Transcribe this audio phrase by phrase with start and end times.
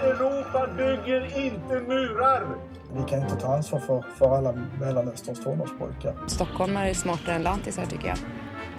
[0.00, 2.46] Europa bygger inte murar.
[2.92, 6.14] Vi kan inte ta ansvar för, för alla Mellanösterns tonårspojkar.
[6.26, 8.18] Stockholmare är smartare än lantisar tycker jag.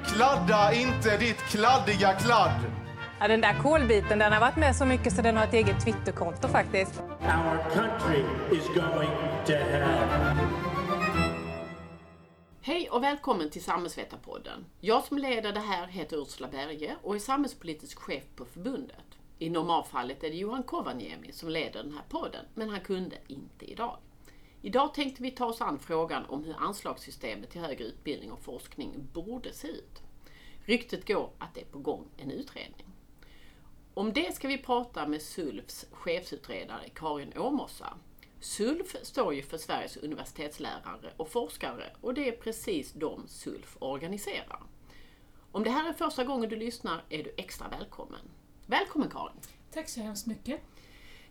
[0.06, 2.62] Kladda inte ditt kladdiga kladd.
[3.20, 5.86] Ja, den där kolbiten den har varit med så mycket så den har ett eget
[5.86, 7.00] Twitterkonto faktiskt.
[7.22, 9.10] Our country is going
[9.46, 10.38] to hell.
[12.62, 14.66] Hej och välkommen till Samhällsvetarpodden.
[14.80, 19.09] Jag som leder det här heter Ursula Berge och är samhällspolitisk chef på förbundet.
[19.42, 23.72] I normalfallet är det Johan Kovaniemi som leder den här podden, men han kunde inte
[23.72, 23.98] idag.
[24.62, 29.08] Idag tänkte vi ta oss an frågan om hur anslagssystemet till högre utbildning och forskning
[29.14, 30.02] borde se ut.
[30.66, 32.88] Ryktet går att det är på gång en utredning.
[33.94, 37.94] Om det ska vi prata med SULFs chefsutredare Karin Åmossa.
[38.40, 44.64] SULF står ju för Sveriges universitetslärare och forskare och det är precis de SULF organiserar.
[45.52, 48.22] Om det här är första gången du lyssnar är du extra välkommen.
[48.70, 49.36] Välkommen Karin!
[49.74, 50.62] Tack så hemskt mycket.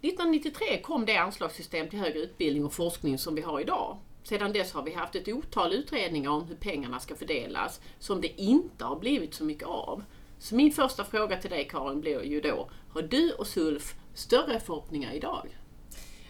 [0.01, 3.99] 1993 kom det anslagssystem till högre utbildning och forskning som vi har idag.
[4.23, 8.41] Sedan dess har vi haft ett otal utredningar om hur pengarna ska fördelas som det
[8.41, 10.05] inte har blivit så mycket av.
[10.39, 14.61] Så min första fråga till dig Karin blir ju då, har du och SULF större
[14.61, 15.59] förhoppningar idag?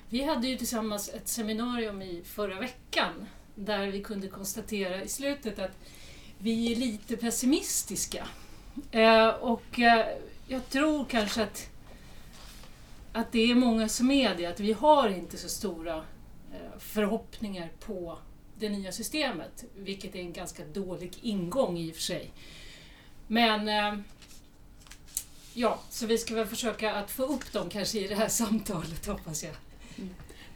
[0.09, 5.59] Vi hade ju tillsammans ett seminarium i förra veckan där vi kunde konstatera i slutet
[5.59, 5.78] att
[6.39, 8.28] vi är lite pessimistiska.
[8.91, 10.06] Eh, och eh,
[10.49, 11.71] jag tror kanske att,
[13.13, 15.97] att det är många som är det, att vi har inte så stora
[16.53, 18.19] eh, förhoppningar på
[18.59, 22.33] det nya systemet, vilket är en ganska dålig ingång i och för sig.
[23.27, 24.01] Men eh,
[25.55, 29.07] ja, så vi ska väl försöka att få upp dem kanske i det här samtalet
[29.07, 29.55] hoppas jag.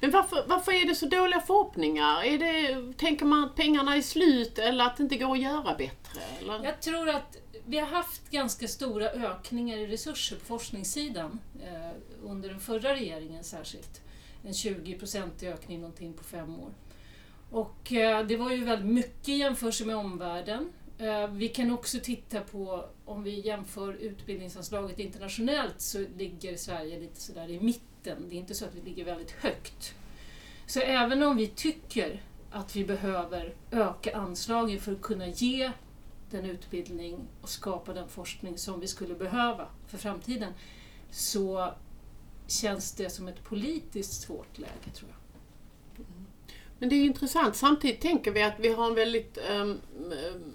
[0.00, 2.24] Men varför, varför är det så dåliga förhoppningar?
[2.24, 5.74] Är det, tänker man att pengarna är slut eller att det inte går att göra
[5.74, 6.20] bättre?
[6.40, 6.64] Eller?
[6.64, 11.90] Jag tror att vi har haft ganska stora ökningar i resurser på forskningssidan eh,
[12.22, 14.02] under den förra regeringen särskilt.
[14.44, 16.70] En 20-procentig ökning någonting på fem år.
[17.50, 20.72] Och eh, det var ju väldigt mycket i jämförelse med omvärlden.
[20.98, 27.20] Eh, vi kan också titta på, om vi jämför utbildningsanslaget internationellt så ligger Sverige lite
[27.20, 28.28] sådär i mitten.
[28.28, 29.94] Det är inte så att vi ligger väldigt högt.
[30.66, 35.72] Så även om vi tycker att vi behöver öka anslagen för att kunna ge
[36.32, 40.52] den utbildning och skapa den forskning som vi skulle behöva för framtiden
[41.10, 41.74] så
[42.46, 46.06] känns det som ett politiskt svårt läge tror jag.
[46.06, 46.26] Mm.
[46.78, 47.56] Men det är intressant.
[47.56, 50.52] Samtidigt tänker vi att vi har en väldigt um, um,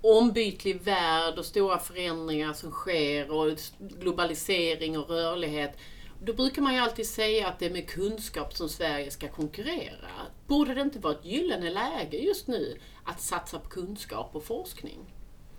[0.00, 5.76] ombytlig värld och stora förändringar som sker och globalisering och rörlighet.
[6.20, 10.10] Då brukar man ju alltid säga att det är med kunskap som Sverige ska konkurrera.
[10.46, 14.98] Borde det inte vara ett gyllene läge just nu att satsa på kunskap och forskning?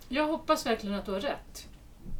[0.08, 1.68] Jag hoppas verkligen att du har rätt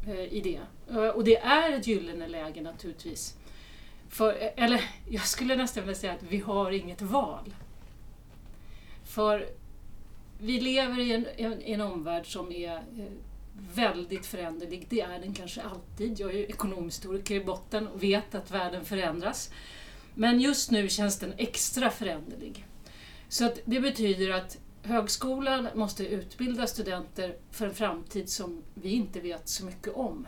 [0.07, 0.61] eh, i det.
[0.95, 3.37] Eh, och det är ett gyllene läge naturligtvis.
[4.09, 7.53] För, eh, eller jag skulle nästan vilja säga att vi har inget val.
[9.05, 9.49] För
[10.39, 12.83] vi lever i en, en, en omvärld som är
[13.73, 14.87] väldigt föränderlig.
[14.89, 16.19] Det är den kanske alltid.
[16.19, 19.51] Jag är ju ekonomhistoriker i botten och vet att världen förändras.
[20.15, 22.65] Men just nu känns den extra föränderlig.
[23.29, 29.19] Så att det betyder att högskolan måste utbilda studenter för en framtid som vi inte
[29.19, 30.27] vet så mycket om.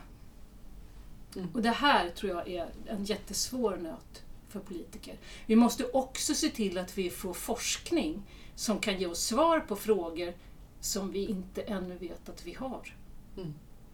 [1.36, 1.48] Mm.
[1.54, 5.20] Och det här tror jag är en jättesvår nöt för politiker.
[5.46, 8.24] Vi måste också se till att vi får forskning
[8.56, 10.34] som kan ge oss svar på frågor
[10.80, 12.96] som vi inte ännu vet att vi har.
[13.42, 13.54] Mm.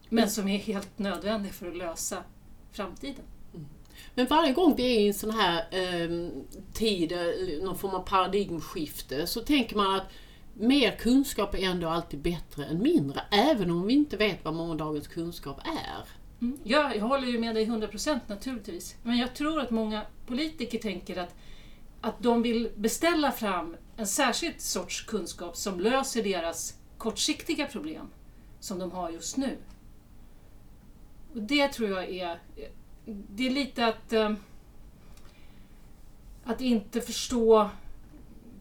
[0.09, 2.23] Men som är helt nödvändiga för att lösa
[2.71, 3.25] framtiden.
[3.53, 3.65] Mm.
[4.15, 6.29] Men varje gång vi är i en sån här eh,
[6.73, 7.13] tid,
[7.63, 10.07] någon form av paradigmskifte, så tänker man att
[10.53, 15.07] mer kunskap är ändå alltid bättre än mindre, även om vi inte vet vad morgondagens
[15.07, 16.07] kunskap är.
[16.41, 16.59] Mm.
[16.63, 18.95] Ja, jag håller ju med dig 100% naturligtvis.
[19.03, 21.35] Men jag tror att många politiker tänker att,
[22.01, 28.09] att de vill beställa fram en särskild sorts kunskap som löser deras kortsiktiga problem
[28.59, 29.57] som de har just nu.
[31.33, 32.39] Och Det tror jag är,
[33.05, 34.33] det är lite att, eh,
[36.43, 37.69] att inte förstå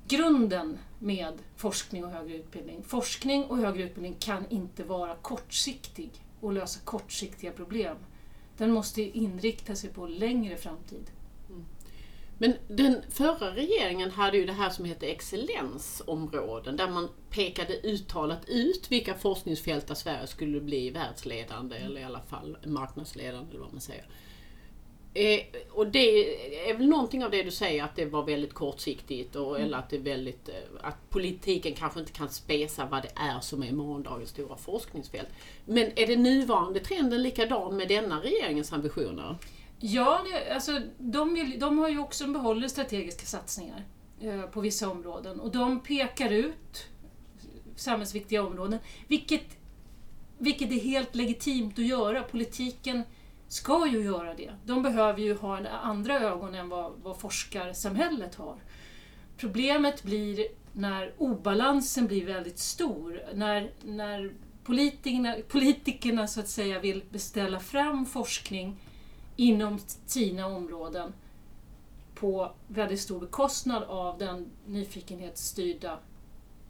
[0.09, 2.83] grunden med forskning och högre utbildning.
[2.83, 6.11] Forskning och högre utbildning kan inte vara kortsiktig
[6.41, 7.97] och lösa kortsiktiga problem.
[8.57, 11.11] Den måste inrikta sig på längre framtid.
[12.39, 18.49] Men den förra regeringen hade ju det här som hette excellensområden där man pekade uttalat
[18.49, 23.73] ut vilka forskningsfält där Sverige skulle bli världsledande eller i alla fall marknadsledande eller vad
[23.73, 24.07] man säger.
[25.15, 25.41] Eh,
[25.71, 29.57] och det är väl någonting av det du säger att det var väldigt kortsiktigt och,
[29.57, 29.67] mm.
[29.67, 33.41] eller att det är väldigt, eh, att politiken kanske inte kan spesa vad det är
[33.41, 35.29] som är morgondagens stora forskningsfält.
[35.65, 39.37] Men är den nuvarande trenden likadan med denna regeringens ambitioner?
[39.81, 43.85] Ja, det, alltså, de, vill, de har ju också behållit strategiska satsningar
[44.21, 46.87] eh, på vissa områden och de pekar ut
[47.77, 48.79] samhällsviktiga områden,
[49.09, 49.59] vilket,
[50.39, 52.23] vilket är helt legitimt att göra.
[52.23, 53.03] Politiken
[53.49, 54.51] ska ju göra det.
[54.65, 58.57] De behöver ju ha andra ögon än vad, vad forskarsamhället har.
[59.37, 64.33] Problemet blir när obalansen blir väldigt stor, när, när
[64.65, 68.77] politikerna, politikerna så att säga vill beställa fram forskning
[69.37, 71.13] inom sina områden
[72.15, 75.99] på väldigt stor bekostnad av den nyfikenhetsstyrda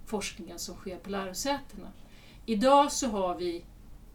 [0.06, 1.92] forskningen som sker på lärosätena.
[2.46, 3.64] Idag så har vi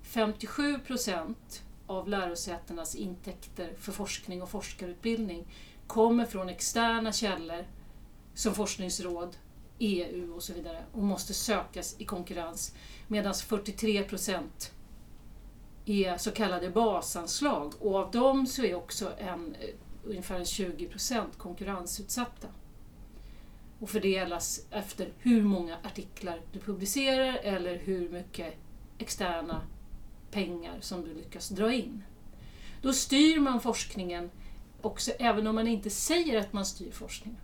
[0.01, 5.47] 57 procent av lärosätenas intäkter för forskning och forskarutbildning
[5.88, 7.65] kommer från externa källor
[8.33, 9.38] som forskningsråd,
[9.80, 12.75] EU och så vidare och måste sökas i konkurrens
[13.07, 14.71] medan 43 procent
[15.86, 19.69] är så kallade basanslag och av dem så är också en, eh,
[20.04, 22.48] ungefär 20 procent konkurrensutsatta
[23.80, 28.54] och fördelas efter hur många artiklar du publicerar eller hur mycket
[28.98, 29.62] externa
[30.31, 32.04] pengar som du lyckas dra in.
[32.81, 34.30] Då styr man forskningen
[34.81, 37.42] också även om man inte säger att man styr forskningen.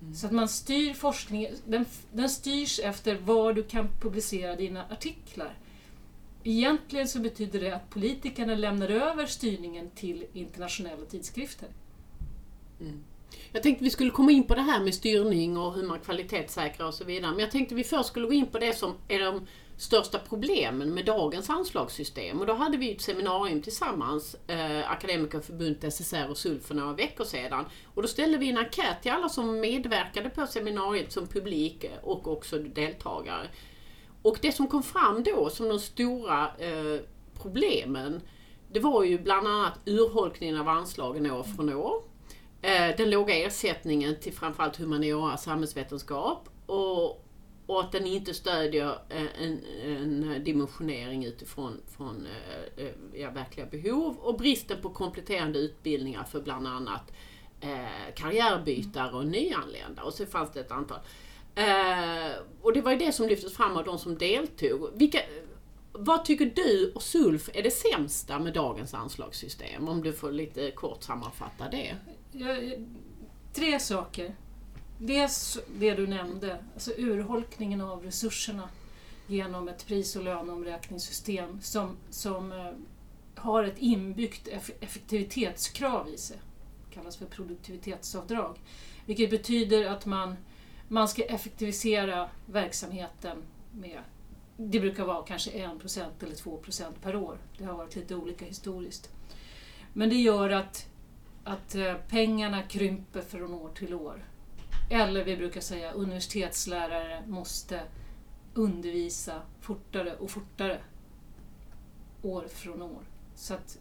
[0.00, 0.14] Mm.
[0.14, 5.58] Så att man styr forskningen, den, den styrs efter var du kan publicera dina artiklar.
[6.48, 11.68] Egentligen så betyder det att politikerna lämnar över styrningen till internationella tidskrifter.
[12.80, 13.04] Mm.
[13.52, 16.86] Jag tänkte vi skulle komma in på det här med styrning och hur man kvalitetssäkrar
[16.86, 17.30] och så vidare.
[17.30, 19.46] Men jag tänkte vi först skulle gå in på det som är de
[19.76, 22.40] största problemen med dagens anslagssystem.
[22.40, 27.24] Och då hade vi ett seminarium tillsammans, eh, Akademikerförbundet, SSR och SULF för några veckor
[27.24, 27.64] sedan.
[27.94, 32.28] Och då ställde vi en enkät till alla som medverkade på seminariet som publik och
[32.28, 33.48] också deltagare.
[34.26, 37.00] Och det som kom fram då som de stora eh,
[37.42, 38.20] problemen,
[38.72, 42.02] det var ju bland annat urholkningen av anslagen år från år.
[42.62, 47.24] Eh, den låga ersättningen till framförallt humaniora och samhällsvetenskap och,
[47.66, 53.66] och att den inte stödjer eh, en, en dimensionering utifrån från, eh, eh, ja, verkliga
[53.66, 57.12] behov och bristen på kompletterande utbildningar för bland annat
[57.60, 60.02] eh, karriärbytare och nyanlända.
[60.02, 60.98] Och så fanns det ett antal.
[61.56, 62.32] Eh,
[62.62, 64.90] och det var ju det som lyftes fram av de som deltog.
[64.94, 65.18] Vilka,
[65.92, 69.88] vad tycker du och Sulf är det sämsta med dagens anslagssystem?
[69.88, 71.96] Om du får lite kort sammanfatta det
[73.56, 74.34] tre saker.
[74.98, 78.68] Dels det du nämnde, alltså urholkningen av resurserna
[79.26, 82.70] genom ett pris och löneomräkningssystem som, som eh,
[83.34, 84.48] har ett inbyggt
[84.80, 86.36] effektivitetskrav i sig.
[86.88, 88.58] Det kallas för produktivitetsavdrag.
[89.06, 90.36] Vilket betyder att man,
[90.88, 93.42] man ska effektivisera verksamheten
[93.72, 94.00] med
[94.56, 97.38] det brukar vara kanske 1% eller 2% per år.
[97.58, 99.10] Det har varit lite olika historiskt.
[99.92, 100.88] Men det gör att
[101.46, 104.24] att eh, pengarna krymper från år till år.
[104.90, 107.82] Eller vi brukar säga universitetslärare måste
[108.54, 110.80] undervisa fortare och fortare
[112.22, 113.02] år från år.
[113.34, 113.78] Så att,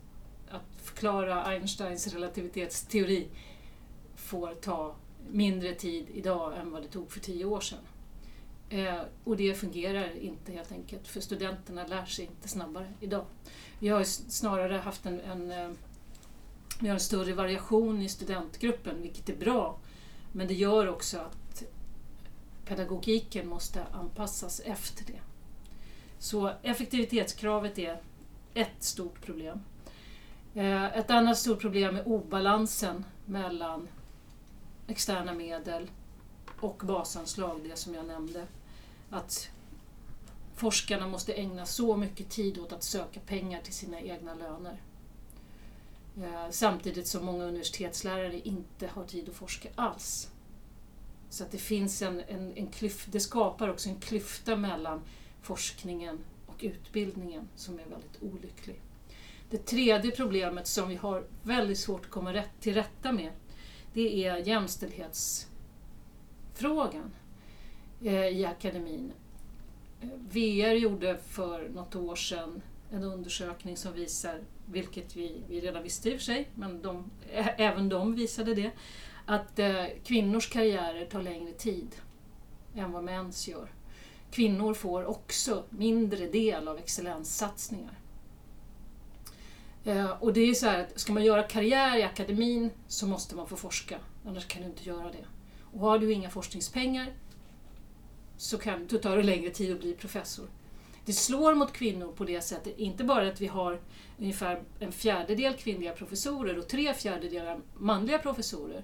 [0.50, 3.28] att förklara Einsteins relativitetsteori
[4.16, 4.96] får ta
[5.31, 7.80] mindre tid idag än vad det tog för tio år sedan.
[8.69, 13.25] Eh, och det fungerar inte helt enkelt, för studenterna lär sig inte snabbare idag.
[13.80, 15.69] Vi har snarare haft en, en eh,
[16.80, 19.78] vi har en större variation i studentgruppen, vilket är bra.
[20.31, 21.64] Men det gör också att
[22.66, 25.19] pedagogiken måste anpassas efter det.
[26.19, 28.02] Så effektivitetskravet är
[28.54, 29.59] ett stort problem.
[30.54, 33.88] Eh, ett annat stort problem är obalansen mellan
[34.87, 35.89] externa medel
[36.59, 38.47] och basanslag, det som jag nämnde.
[39.09, 39.49] Att
[40.56, 44.81] forskarna måste ägna så mycket tid åt att söka pengar till sina egna löner.
[46.18, 50.30] Eh, samtidigt som många universitetslärare inte har tid att forska alls.
[51.30, 55.01] Så att det finns en, en, en klyft, det skapar också en klyfta mellan
[55.42, 58.81] forskningen och utbildningen som är väldigt olycklig.
[59.49, 63.31] Det tredje problemet som vi har väldigt svårt att komma rätt, till rätta med
[63.95, 67.11] det är jämställdhetsfrågan
[68.02, 69.11] eh, i akademin.
[70.30, 72.61] VR gjorde för något år sedan
[72.92, 77.11] en undersökning som visar vilket vi, vi redan visste i och för sig, men de,
[77.57, 78.71] även de visade det,
[79.25, 81.95] att eh, kvinnors karriärer tar längre tid
[82.75, 83.71] än vad mäns gör.
[84.31, 87.99] Kvinnor får också mindre del av excellenssatsningar.
[89.85, 93.35] Eh, och det är så här att ska man göra karriär i akademin så måste
[93.35, 95.25] man få forska, annars kan du inte göra det.
[95.61, 97.13] Och har du inga forskningspengar
[98.37, 100.45] så kan, då tar det längre tid att bli professor.
[101.06, 103.81] Det slår mot kvinnor på det sättet, inte bara att vi har
[104.19, 108.83] ungefär en fjärdedel kvinnliga professorer och tre fjärdedelar manliga professorer,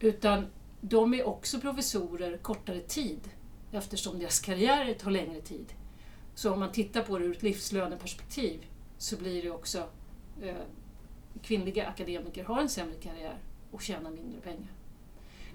[0.00, 0.46] utan
[0.80, 3.30] de är också professorer kortare tid
[3.72, 5.72] eftersom deras karriärer tar längre tid.
[6.34, 8.66] Så om man tittar på det ur ett livslöneperspektiv
[8.98, 9.88] så blir det också
[11.42, 13.38] kvinnliga akademiker har en sämre karriär
[13.70, 14.72] och tjänar mindre pengar.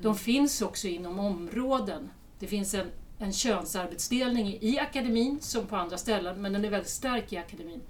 [0.01, 2.09] De finns också inom områden.
[2.39, 2.87] Det finns en,
[3.19, 7.81] en könsarbetsdelning i akademin som på andra ställen, men den är väldigt stark i akademin.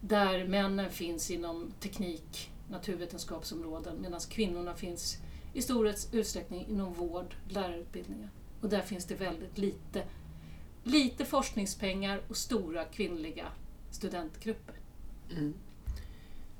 [0.00, 5.18] Där männen finns inom teknik, naturvetenskapsområden medan kvinnorna finns
[5.52, 8.30] i stor utsträckning inom vård, lärarutbildningar.
[8.60, 10.02] Och där finns det väldigt lite,
[10.84, 13.46] lite forskningspengar och stora kvinnliga
[13.90, 14.74] studentgrupper.
[15.30, 15.50] Eh,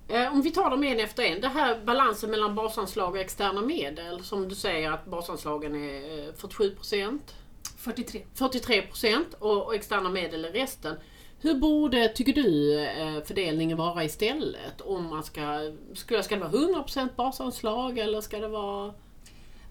[0.09, 1.41] Om vi tar dem en efter en.
[1.41, 4.25] Det här balansen mellan basanslag och externa medel.
[4.25, 7.35] Som du säger att basanslagen är eh, 47 procent.
[7.79, 8.23] 43.
[8.35, 10.97] 43 procent och, och externa medel är resten.
[11.41, 14.81] Hur borde, tycker du, eh, fördelningen vara istället?
[14.81, 18.95] Om man ska, ska, ska det vara 100 procent basanslag eller ska det vara...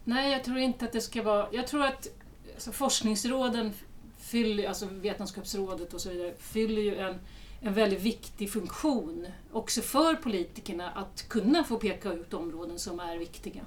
[0.03, 1.47] Nej, jag tror inte att det ska vara...
[1.51, 2.07] Jag tror att
[2.53, 3.73] alltså, forskningsråden,
[4.19, 7.19] fyller, alltså Vetenskapsrådet och så vidare, fyller ju en,
[7.63, 13.17] en väldigt viktig funktion också för politikerna att kunna få peka ut områden som är
[13.17, 13.61] viktiga.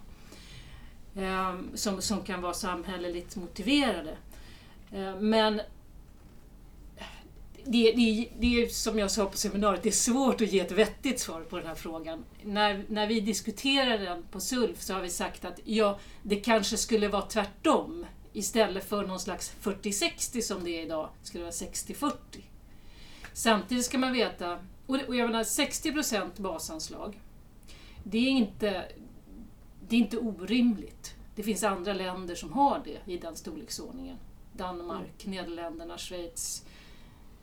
[1.17, 4.17] Ehm, som, som kan vara samhälleligt motiverade.
[4.93, 5.61] Ehm, men
[7.65, 10.73] det, det, det är som jag sa på seminariet, det är svårt att ge ett
[10.73, 12.25] vettigt svar på den här frågan.
[12.43, 16.77] När, när vi diskuterar den på SULF så har vi sagt att ja, det kanske
[16.77, 18.07] skulle vara tvärtom.
[18.33, 22.13] Istället för någon slags 40-60 som det är idag, skulle det vara 60-40.
[23.37, 27.21] Samtidigt ska man veta, och och jag menar 60% basanslag,
[28.05, 28.89] det är inte,
[29.89, 31.15] det är inte orimligt.
[31.35, 34.17] Det finns andra länder som har det i den storleksordningen.
[34.53, 36.65] Danmark, Nederländerna, Schweiz,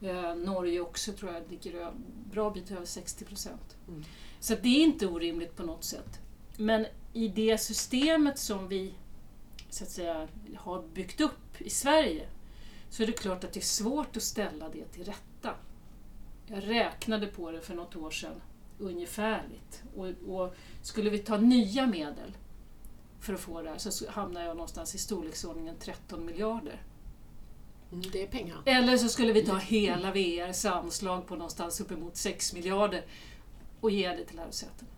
[0.01, 1.91] eh, Norge också tror jag ligger ö-
[2.31, 3.77] bra bit över 60 procent.
[3.87, 4.03] Mm.
[4.39, 6.19] Så det är inte orimligt på något sätt.
[6.57, 8.93] Men i det systemet som vi
[9.69, 12.27] så att säga, har byggt upp i Sverige
[12.89, 15.19] så är det klart att det är svårt att ställa det till rätta.
[16.47, 18.41] Jag räknade på det för något år sedan,
[18.77, 19.83] ungefärligt.
[19.95, 22.37] Och, och skulle vi ta nya medel
[23.19, 26.81] för att få det här så hamnar jag någonstans i storleksordningen 13 miljarder.
[27.91, 28.57] Mm, det är pengar.
[28.65, 33.05] Eller så skulle vi ta hela VRs anslag på någonstans uppemot 6 miljarder
[33.79, 34.89] och ge det till lärosätena.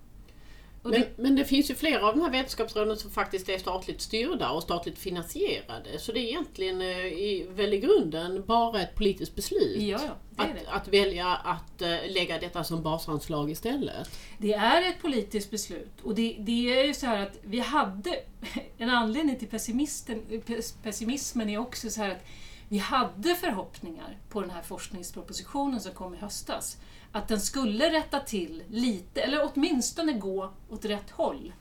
[0.91, 4.01] Men, det, men det finns ju flera av de här vetenskapsråden som faktiskt är statligt
[4.01, 5.99] styrda och statligt finansierade.
[5.99, 9.81] Så det är egentligen eh, i, väl i grunden bara ett politiskt beslut.
[9.81, 9.99] ja,
[10.29, 10.69] det Att, det.
[10.71, 14.09] att välja att eh, lägga detta som basanslag istället.
[14.37, 18.19] Det är ett politiskt beslut och det, det är ju så här att vi hade
[18.77, 22.25] en anledning till pessimisten, pes- pessimismen är också så här att
[22.69, 26.77] vi hade förhoppningar på den här forskningspropositionen som kom i höstas.
[27.15, 31.53] Att den skulle rätta till lite, eller åtminstone gå åt rätt håll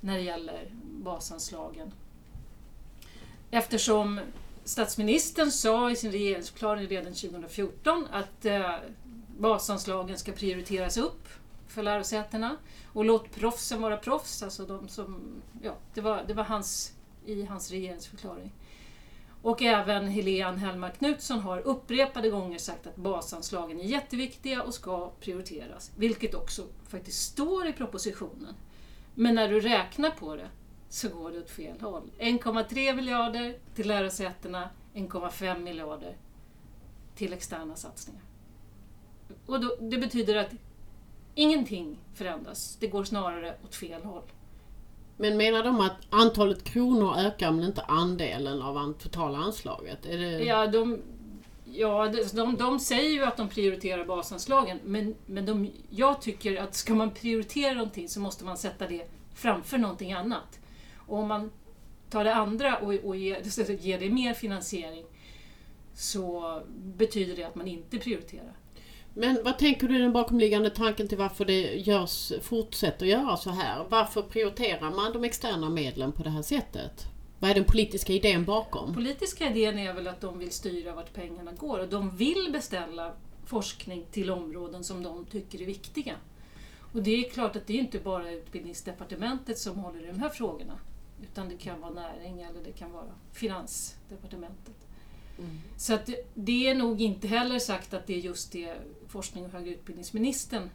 [0.00, 1.92] när det gäller basanslagen.
[3.50, 4.20] Eftersom
[4.64, 8.74] statsministern sa i sin regeringsförklaring redan 2014 att eh,
[9.38, 11.28] basanslagen ska prioriteras upp
[11.68, 12.56] för lärosätena
[12.92, 14.42] och låt proffsen vara proffs.
[14.42, 16.92] Alltså de som, ja, det, var, det var hans,
[17.26, 18.52] i hans regeringsförklaring.
[19.46, 25.10] Och även Helene Hellmark Knutsson har upprepade gånger sagt att basanslagen är jätteviktiga och ska
[25.20, 25.92] prioriteras.
[25.96, 28.54] Vilket också faktiskt står i propositionen.
[29.14, 30.48] Men när du räknar på det
[30.88, 32.10] så går det åt fel håll.
[32.18, 36.16] 1,3 miljarder till lärosätena, 1,5 miljarder
[37.14, 38.22] till externa satsningar.
[39.46, 40.52] Och då, det betyder att
[41.34, 42.76] ingenting förändras.
[42.80, 44.24] Det går snarare åt fel håll.
[45.16, 50.06] Men menar de att antalet kronor ökar men inte andelen av an- totala anslaget?
[50.06, 50.30] Är det...
[50.44, 51.02] Ja, de,
[51.64, 56.56] ja de, de, de säger ju att de prioriterar basanslagen, men, men de, jag tycker
[56.62, 60.58] att ska man prioritera någonting så måste man sätta det framför någonting annat.
[61.06, 61.50] Och om man
[62.10, 65.04] tar det andra och, och ger, ger det mer finansiering
[65.94, 68.52] så betyder det att man inte prioriterar.
[69.18, 73.50] Men vad tänker du är den bakomliggande tanken till varför det görs, fortsätter göra så
[73.50, 73.86] här?
[73.88, 77.06] Varför prioriterar man de externa medlen på det här sättet?
[77.38, 78.94] Vad är den politiska idén bakom?
[78.94, 83.12] Politiska idén är väl att de vill styra vart pengarna går och de vill beställa
[83.46, 86.14] forskning till områden som de tycker är viktiga.
[86.92, 90.28] Och det är klart att det är inte bara Utbildningsdepartementet som håller i de här
[90.28, 90.78] frågorna.
[91.22, 94.85] Utan det kan vara näring eller det kan vara Finansdepartementet.
[95.76, 98.74] Så att det, är nog inte heller sagt att det är just det
[99.08, 100.70] forskning och högre utbildningsministern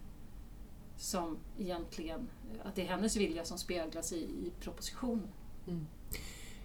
[0.97, 2.27] som egentligen,
[2.63, 5.27] att det är hennes vilja som speglas i, i propositionen.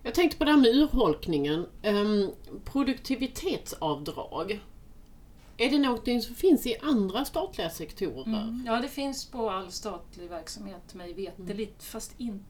[0.02, 1.66] Jag tänkte på det här med urholkningen.
[1.84, 2.30] Um,
[2.64, 4.60] produktivitetsavdrag.
[5.56, 8.26] Är det någonting som finns i andra statliga sektorer?
[8.26, 8.64] Mm.
[8.66, 12.44] Ja, det finns på all statlig verksamhet mig veterligt, fast inte...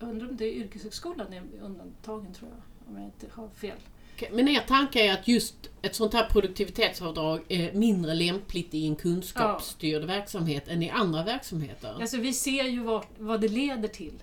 [0.00, 3.78] Undrar om det är yrkeshögskolan är undantagen tror jag, om jag inte har fel.
[4.32, 8.96] Men er tanke är att just ett sånt här produktivitetsavdrag är mindre lämpligt i en
[8.96, 11.96] kunskapsstyrd verksamhet än i andra verksamheter?
[12.00, 14.22] Alltså vi ser ju vad, vad det leder till.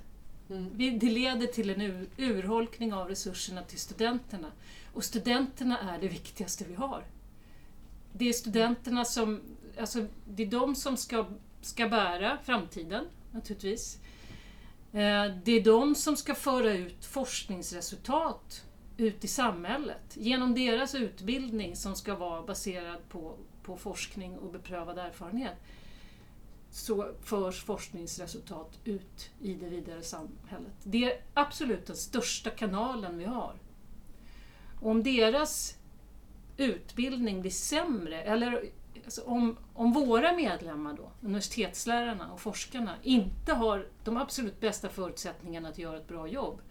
[0.50, 1.00] Mm.
[1.00, 4.52] Det leder till en ur, urholkning av resurserna till studenterna.
[4.94, 7.04] Och studenterna är det viktigaste vi har.
[8.14, 9.42] Det är studenterna som,
[9.80, 11.26] alltså det är de som ska,
[11.62, 13.98] ska bära framtiden, naturligtvis.
[14.92, 18.66] Eh, Det är de som ska föra ut forskningsresultat
[19.00, 24.98] ut i samhället genom deras utbildning som ska vara baserad på, på forskning och beprövad
[24.98, 25.56] erfarenhet
[26.72, 30.74] så förs forskningsresultat ut i det vidare samhället.
[30.84, 33.56] Det är absolut den största kanalen vi har.
[34.82, 35.78] Och om deras
[36.58, 38.64] utbildning blir sämre, eller
[39.06, 45.70] alltså om, om våra medlemmar då, universitetslärarna och forskarna, inte har de absolut bästa förutsättningarna
[45.70, 46.62] att göra ett bra jobb,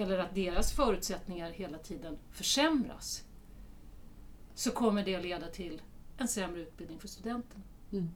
[0.00, 3.24] eller att deras förutsättningar hela tiden försämras,
[4.54, 5.82] så kommer det leda till
[6.18, 7.64] en sämre utbildning för studenterna.
[7.92, 8.10] Mm.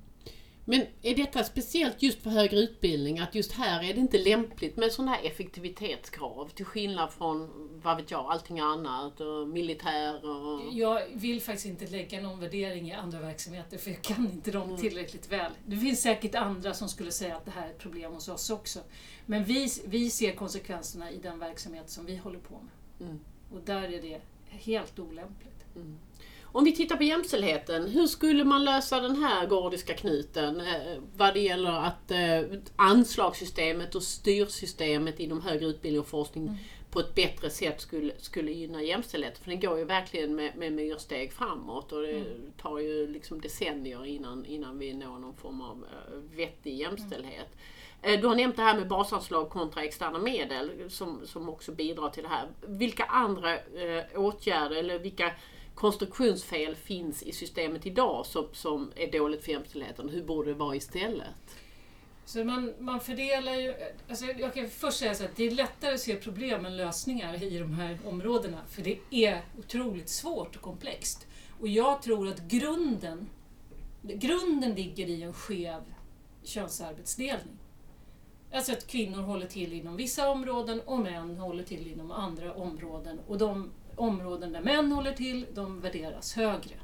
[0.64, 3.18] Men är detta speciellt just för högre utbildning?
[3.18, 7.50] Att just här är det inte lämpligt med sådana här effektivitetskrav till skillnad från,
[7.82, 10.60] vad vet jag, allting annat och militär och...
[10.72, 14.76] Jag vill faktiskt inte lägga någon värdering i andra verksamheter för jag kan inte dem
[14.76, 15.52] tillräckligt väl.
[15.66, 18.50] Det finns säkert andra som skulle säga att det här är ett problem hos oss
[18.50, 18.80] också.
[19.26, 23.08] Men vi, vi ser konsekvenserna i den verksamhet som vi håller på med.
[23.08, 23.20] Mm.
[23.52, 25.64] Och där är det helt olämpligt.
[26.56, 31.34] Om vi tittar på jämställdheten, hur skulle man lösa den här gordiska knuten eh, vad
[31.34, 36.58] det gäller att eh, anslagssystemet och styrsystemet inom högre utbildning och forskning
[36.90, 39.44] på ett bättre sätt skulle, skulle gynna jämställdheten?
[39.44, 42.24] För den går ju verkligen med, med myrsteg framåt och det
[42.62, 47.56] tar ju liksom decennier innan, innan vi når någon form av eh, vettig jämställdhet.
[48.02, 52.10] Eh, Du har nämnt det här med basanslag kontra externa medel som, som också bidrar
[52.10, 52.48] till det här.
[52.66, 55.32] Vilka andra eh, åtgärder eller vilka
[55.74, 60.08] konstruktionsfel finns i systemet idag som, som är dåligt för jämställdheten?
[60.08, 61.58] Hur borde det vara istället?
[62.24, 63.74] Så man, man fördelar ju...
[64.08, 67.42] Alltså jag kan först säga så att det är lättare att se problem än lösningar
[67.42, 68.60] i de här områdena.
[68.68, 71.26] För det är otroligt svårt och komplext.
[71.60, 73.28] Och jag tror att grunden,
[74.02, 75.82] grunden ligger i en skev
[76.42, 77.58] könsarbetsdelning.
[78.52, 83.20] Alltså att kvinnor håller till inom vissa områden och män håller till inom andra områden.
[83.26, 86.74] Och de områden där män håller till, de värderas högre.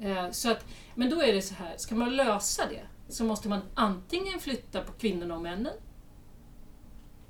[0.00, 3.48] Eh, så att, men då är det så här, ska man lösa det så måste
[3.48, 5.72] man antingen flytta på kvinnorna och männen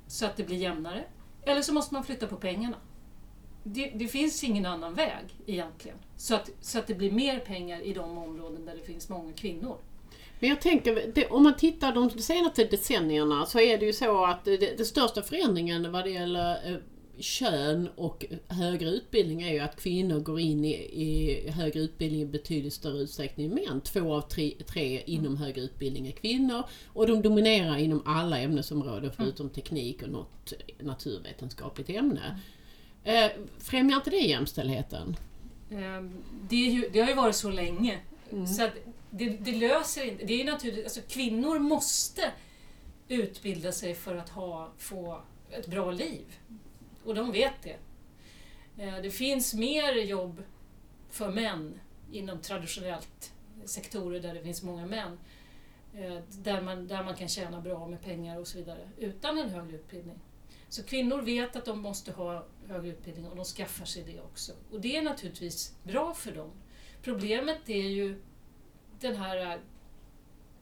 [0.07, 1.03] så att det blir jämnare,
[1.45, 2.77] eller så måste man flytta på pengarna.
[3.63, 5.97] Det, det finns ingen annan väg egentligen.
[6.17, 9.33] Så att, så att det blir mer pengar i de områden där det finns många
[9.33, 9.77] kvinnor.
[10.39, 14.25] Men jag tänker, det, om man tittar de senaste decennierna så är det ju så
[14.25, 16.77] att det, det största förändringen vad det gäller eh,
[17.19, 22.25] kön och högre utbildning är ju att kvinnor går in i, i högre utbildning i
[22.25, 23.81] betydligt större utsträckning än män.
[23.81, 29.11] Två av tre, tre inom högre utbildning är kvinnor och de dominerar inom alla ämnesområden
[29.17, 32.39] förutom teknik och något naturvetenskapligt ämne.
[33.03, 35.15] Eh, främjar inte det jämställdheten?
[35.71, 37.99] Ehm, Det, är ju, det har ju varit så länge.
[38.57, 38.71] Så att
[39.09, 40.25] det, det löser inte...
[40.25, 42.31] Det är naturligt, alltså kvinnor måste
[43.07, 45.21] utbilda sig för att ha, få
[45.51, 46.25] ett bra liv.
[47.05, 47.77] Och de vet det.
[48.77, 50.43] Eh, det finns mer jobb
[51.09, 51.79] för män
[52.11, 53.33] inom traditionellt
[53.65, 55.19] sektorer där det finns många män.
[55.95, 59.49] Eh, där man, där man kan tjäna bra med pengar och så vidare utan en
[59.49, 60.19] högre utbildning.
[60.69, 64.51] Så kvinnor vet att de måste ha högre utbildning och de skaffar sig det också.
[64.71, 66.51] Och det är naturligtvis bra för dem.
[67.01, 68.21] Problemet är ju
[68.99, 69.59] den här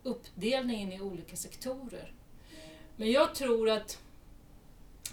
[0.04, 2.14] uppdelningen i olika sektorer.
[2.96, 4.04] Men jag tror att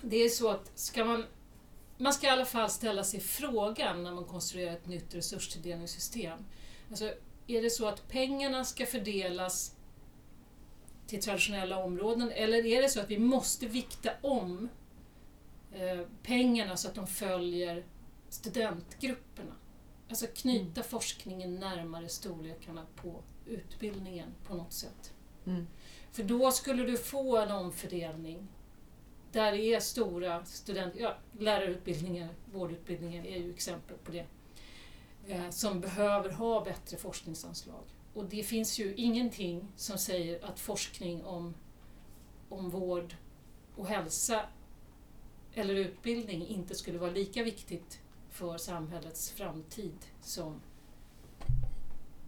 [0.02, 1.24] det är så att ska man,
[1.98, 6.38] man ska i alla fall ställa sig frågan när man konstruerar ett nytt resurstilldelningssystem.
[6.90, 7.12] Alltså,
[7.46, 9.74] är det så att pengarna ska fördelas
[11.06, 14.68] till traditionella områden eller är det så att vi måste vikta om
[15.72, 17.84] eh, pengarna så att de följer
[18.28, 19.54] studentgrupperna?
[20.08, 25.12] Alltså knyta forskningen närmare storlekarna på utbildningen på något sätt.
[25.46, 25.66] Mm.
[26.12, 28.48] För då skulle du få en omfördelning
[29.32, 30.94] där det är stora student...
[30.96, 34.26] Ja, lärarutbildningar, vårdutbildningar är ju exempel på det.
[35.28, 37.84] Eh, som behöver ha bättre forskningsanslag.
[38.14, 41.54] Och det finns ju ingenting som säger att forskning om,
[42.48, 43.14] om vård
[43.76, 44.48] och hälsa
[45.54, 50.60] eller utbildning inte skulle vara lika viktigt för samhällets framtid som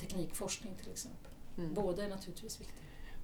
[0.00, 1.32] teknikforskning till exempel.
[1.56, 2.79] Båda är naturligtvis viktiga.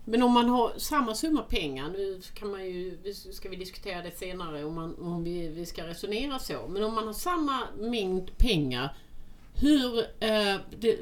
[0.08, 4.10] Men om man har samma summa pengar, nu kan man ju, ska vi diskutera det
[4.10, 8.38] senare om, man, om vi, vi ska resonera så, men om man har samma mängd
[8.38, 8.96] pengar,
[9.54, 10.98] hur, eh, det,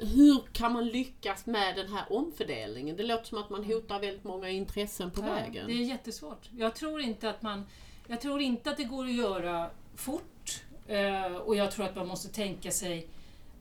[0.00, 2.96] hur kan man lyckas med den här omfördelningen?
[2.96, 5.66] Det låter som att man hotar väldigt många intressen på Ja, vägen.
[5.66, 6.50] Det är jättesvårt.
[6.56, 7.64] Jag tror inte att man
[8.06, 12.08] jag tror inte att det går att göra fort eh, och jag tror att man
[12.08, 13.06] måste tänka sig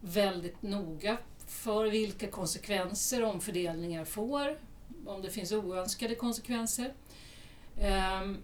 [0.01, 4.59] väldigt noga för vilka konsekvenser omfördelningar får,
[5.05, 6.93] om det finns oönskade konsekvenser.
[7.79, 8.37] Ehm,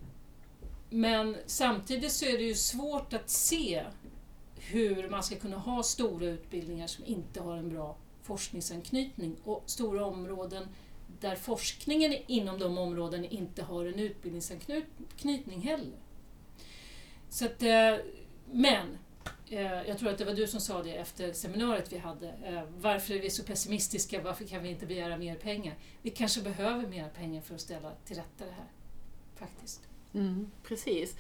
[0.90, 3.84] men samtidigt så är det ju svårt att se
[4.56, 10.06] hur man ska kunna ha stora utbildningar som inte har en bra forskningsanknytning och stora
[10.06, 10.68] områden
[11.20, 16.00] där forskningen inom de områdena inte har en utbildningsanknytning heller.
[17.30, 17.96] Så att, eh,
[18.52, 18.98] men,
[19.88, 22.28] jag tror att det var du som sa det efter seminariet vi hade.
[22.28, 24.22] eh, Varför är vi så pessimistiska?
[24.22, 25.76] Varför kan vi inte begära mer pengar?
[26.02, 28.66] Vi kanske behöver mer pengar för att ställa till rätta det här.
[29.36, 29.82] Faktiskt.
[30.14, 31.16] Mm, precis.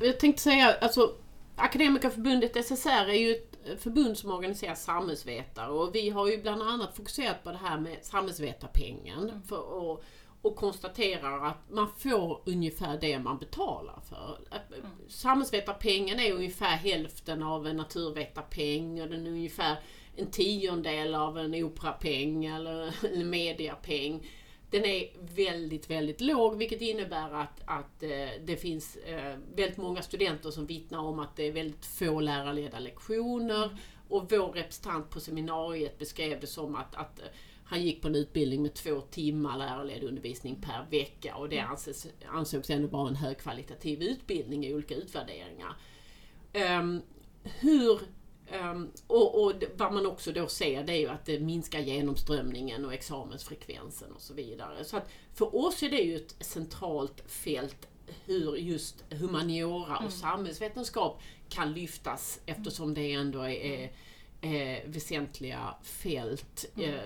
[0.00, 1.14] Jag tänkte säga, alltså
[1.56, 6.96] Akademikerförbundet SSR är ju ett förbund som organiserar samhällsvetare och vi har ju bland annat
[6.96, 10.04] fokuserat på det här med samhällsvetarpengen för, och,
[10.42, 14.38] och konstaterar att man får ungefär det man betalar för.
[14.50, 14.72] Att,
[15.08, 19.76] Samhällsvetarpengen är ungefär hälften av en naturvetarpeng och den är ungefär
[20.16, 24.30] en tiondel av en operapeng eller en mediapeng.
[24.70, 30.02] Den är väldigt, väldigt låg vilket innebär att, att eh, det finns eh, väldigt många
[30.02, 33.78] studenter som vittnar om att det är väldigt få lärarledda lektioner.
[34.08, 37.26] Och vår representant på seminariet beskrev det som att, att eh,
[37.72, 42.06] han gick på en utbildning med två timmar lärarledd undervisning per vecka och det anses,
[42.28, 45.76] ansågs ändå vara en högkvalitativ utbildning i olika utvärderingar.
[46.52, 47.02] Ehm,
[47.42, 48.00] hur
[48.52, 52.84] Ehm, och, och vad man också då ser det är ju att det minskar genomströmningen
[52.84, 54.84] och examensfrekvensen och så vidare.
[54.84, 57.88] Så att för oss är det ju ett centralt fält
[58.24, 63.92] hur just humaniora och samhällsvetenskap kan lyftas eftersom det ändå är, är,
[64.40, 67.00] är väsentliga fält eh,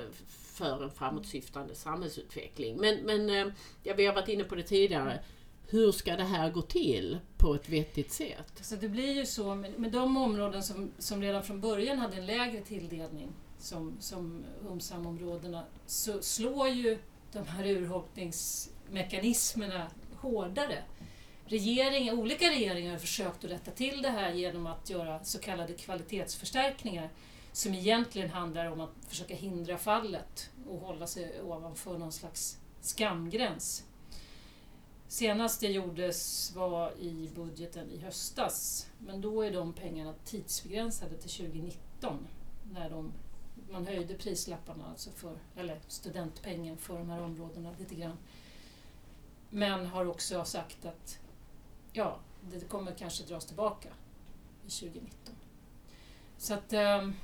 [0.56, 2.76] för en framåtsyftande samhällsutveckling.
[2.76, 3.46] Men, men eh,
[3.82, 5.20] ja, vi har varit inne på det tidigare.
[5.68, 8.52] Hur ska det här gå till på ett vettigt sätt?
[8.60, 12.16] Så det blir ju så med, med de områden som, som redan från början hade
[12.16, 16.98] en lägre tilldelning, som, som humsamområdena så slår ju
[17.32, 20.82] de här urholkningsmekanismerna hårdare.
[21.46, 25.72] Regeringen, olika regeringar har försökt att rätta till det här genom att göra så kallade
[25.72, 27.10] kvalitetsförstärkningar
[27.56, 33.84] som egentligen handlar om att försöka hindra fallet och hålla sig ovanför någon slags skamgräns.
[35.08, 41.30] Senast det gjordes var i budgeten i höstas, men då är de pengarna tidsbegränsade till
[41.30, 42.26] 2019
[42.72, 43.12] när de,
[43.70, 48.16] man höjde prislapparna, alltså för, eller studentpengen för de här områdena lite grann.
[49.50, 51.18] Men har också sagt att
[51.92, 52.18] ja,
[52.50, 53.88] det kommer kanske dras tillbaka
[54.66, 55.34] i 2019.
[56.38, 56.72] Så att...
[56.72, 57.14] Ehm,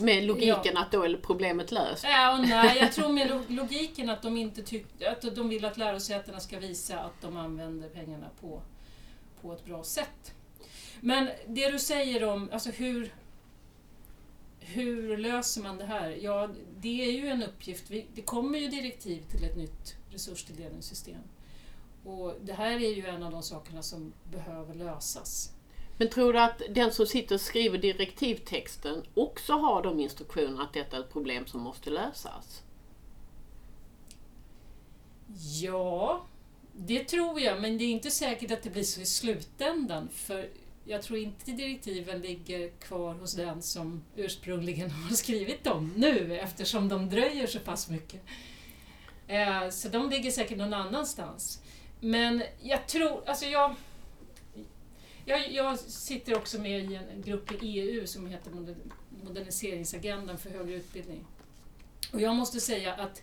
[0.00, 2.04] med logiken att då är problemet löst.
[2.04, 5.64] Ja, och nej, jag tror med lo- logiken att de inte tyck, att de vill
[5.64, 8.62] att lärosätena ska visa att de använder pengarna på,
[9.42, 10.34] på ett bra sätt.
[11.00, 13.14] Men det du säger om alltså hur,
[14.60, 16.10] hur löser man det här?
[16.10, 16.48] Ja,
[16.80, 17.90] det är ju en uppgift.
[17.90, 21.20] Vi, det kommer ju direktiv till ett nytt resurstilldelningssystem.
[22.04, 25.50] Och det här är ju en av de sakerna som behöver lösas.
[25.98, 30.72] Men tror du att den som sitter och skriver direktivtexten också har de instruktionerna att
[30.72, 32.62] detta är ett problem som måste lösas?
[35.62, 36.26] Ja,
[36.72, 40.08] det tror jag, men det är inte säkert att det blir så i slutändan.
[40.08, 40.48] För
[40.84, 46.88] jag tror inte direktiven ligger kvar hos den som ursprungligen har skrivit dem nu, eftersom
[46.88, 48.20] de dröjer så pass mycket.
[49.28, 51.62] Eh, så de ligger säkert någon annanstans.
[52.00, 53.74] Men jag tror, alltså jag...
[55.24, 58.52] Jag, jag sitter också med i en grupp i EU som heter
[59.24, 61.24] Moderniseringsagendan för högre utbildning.
[62.12, 63.22] Och jag måste säga att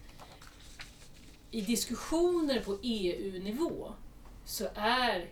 [1.51, 3.93] i diskussioner på EU-nivå
[4.45, 5.29] så är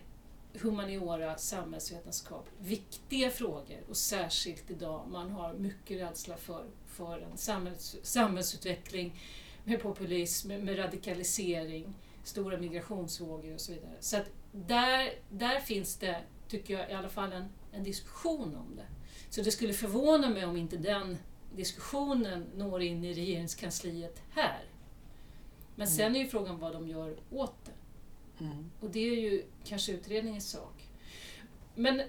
[0.52, 5.08] humaniora, samhällsvetenskap viktiga frågor och särskilt idag.
[5.08, 9.20] Man har mycket rädsla för, för en samhälls, samhällsutveckling
[9.64, 13.96] med populism, med, med radikalisering, stora migrationsvågor och så vidare.
[14.00, 18.76] Så att där, där finns det, tycker jag, i alla fall en, en diskussion om
[18.76, 18.86] det.
[19.30, 21.18] Så det skulle förvåna mig om inte den
[21.54, 24.64] diskussionen når in i regeringskansliet här.
[25.74, 27.72] Men sen är ju frågan vad de gör åt det.
[28.80, 30.88] Och det är ju kanske utredningens sak.
[31.74, 32.02] Men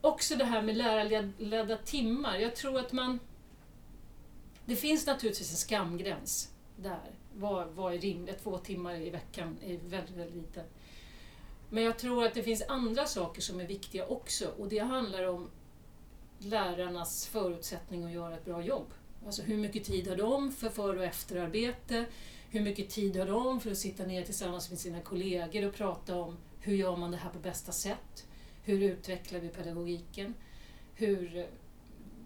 [0.00, 2.38] också det här med lärarledda timmar.
[2.38, 3.20] Jag tror att man...
[4.64, 7.10] Det finns naturligtvis en skamgräns där.
[7.34, 8.42] Vad, vad är rimligt?
[8.42, 10.64] Två timmar i veckan är väldigt, väldigt lite.
[11.70, 15.28] Men jag tror att det finns andra saker som är viktiga också och det handlar
[15.28, 15.50] om
[16.38, 18.86] lärarnas förutsättning att göra ett bra jobb.
[19.26, 22.04] Alltså hur mycket tid har de för för och efterarbete?
[22.50, 26.16] Hur mycket tid har de för att sitta ner tillsammans med sina kollegor och prata
[26.16, 28.26] om hur gör man det här på bästa sätt?
[28.64, 30.34] Hur utvecklar vi pedagogiken?
[30.94, 31.44] Hur eh,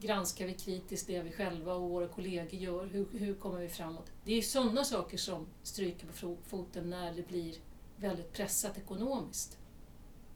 [0.00, 2.86] granskar vi kritiskt det vi själva och våra kollegor gör?
[2.86, 4.10] Hur, hur kommer vi framåt?
[4.24, 7.54] Det är sådana saker som stryker på foten när det blir
[8.02, 9.58] väldigt pressat ekonomiskt.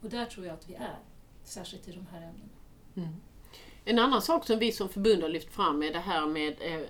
[0.00, 0.98] Och där tror jag att vi är,
[1.44, 2.48] särskilt i de här ämnena.
[2.96, 3.16] Mm.
[3.84, 6.86] En annan sak som vi som förbund har lyft fram är det här med eh,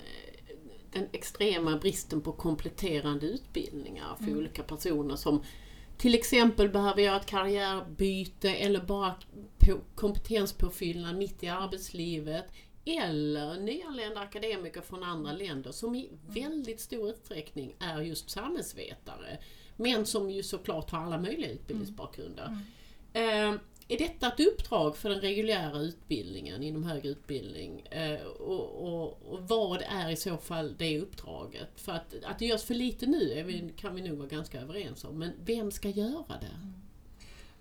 [0.92, 4.38] den extrema bristen på kompletterande utbildningar för mm.
[4.38, 5.42] olika personer som
[5.98, 9.14] till exempel behöver göra ett karriärbyte eller bara
[9.94, 12.44] kompetenspåfyllnad mitt i arbetslivet.
[12.84, 19.38] Eller nyanlända akademiker från andra länder som i väldigt stor utsträckning är just samhällsvetare.
[19.76, 22.46] Men som ju såklart har alla möjliga utbildningsbakgrunder.
[23.12, 23.54] Mm.
[23.54, 27.80] Eh, är detta ett uppdrag för den reguljära utbildningen inom högre utbildning?
[27.80, 31.68] Eh, och, och, och, vad är i så fall det uppdraget?
[31.76, 35.04] För att, att det görs för lite nu vi, kan vi nog vara ganska överens
[35.04, 36.46] om, men vem ska göra det?
[36.46, 36.74] Mm.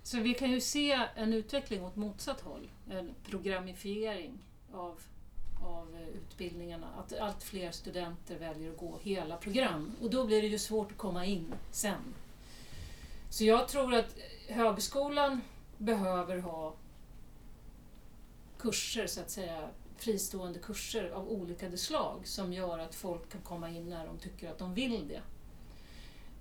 [0.03, 4.37] Så vi kan ju se en utveckling åt motsatt håll, en programifiering
[4.73, 5.01] av,
[5.61, 6.87] av eh, utbildningarna.
[6.97, 10.91] Att allt fler studenter väljer att gå hela program och då blir det ju svårt
[10.91, 12.13] att komma in sen.
[13.29, 14.15] Så jag tror att
[14.47, 15.41] högskolan
[15.77, 16.73] behöver ha
[18.57, 23.69] kurser, så att säga, fristående kurser av olika slag som gör att folk kan komma
[23.69, 25.21] in när de tycker att de vill det.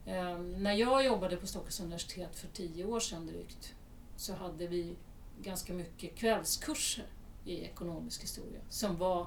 [0.07, 3.75] Ehm, när jag jobbade på Stockholms universitet för tio år sedan drygt
[4.17, 4.97] så hade vi
[5.43, 7.07] ganska mycket kvällskurser
[7.45, 9.27] i ekonomisk historia som var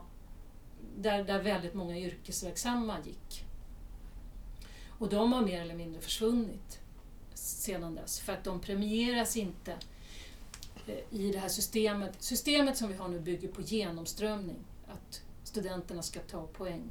[0.98, 3.46] där, där väldigt många yrkesverksamma gick.
[5.00, 6.80] Och de har mer eller mindre försvunnit
[7.34, 9.78] sedan dess för att de premieras inte
[10.88, 12.16] eh, i det här systemet.
[12.20, 16.90] Systemet som vi har nu bygger på genomströmning, att studenterna ska ta poäng.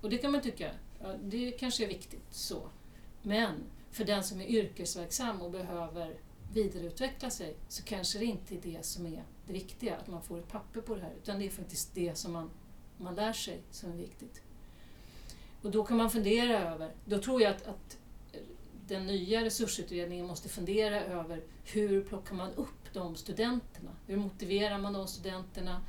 [0.00, 0.70] Och det kan man tycka,
[1.02, 2.68] ja, det kanske är viktigt så.
[3.22, 6.16] Men för den som är yrkesverksam och behöver
[6.52, 10.38] vidareutveckla sig så kanske det inte är det som är det viktiga, att man får
[10.38, 12.50] ett papper på det här, utan det är faktiskt det som man,
[12.96, 14.42] man lär sig som är viktigt.
[15.62, 17.98] Och då kan man fundera över, då tror jag att, att
[18.86, 23.90] den nya resursutredningen måste fundera över hur plockar man upp de studenterna?
[24.06, 25.82] Hur motiverar man de studenterna?